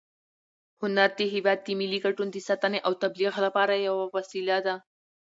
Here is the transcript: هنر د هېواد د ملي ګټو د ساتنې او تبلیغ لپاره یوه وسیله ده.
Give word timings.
هنر 0.81 1.09
د 1.19 1.21
هېواد 1.33 1.59
د 1.63 1.67
ملي 1.79 1.99
ګټو 2.05 2.23
د 2.33 2.37
ساتنې 2.47 2.79
او 2.87 2.91
تبلیغ 3.03 3.33
لپاره 3.45 3.73
یوه 3.87 4.05
وسیله 4.15 4.57
ده. 4.65 4.75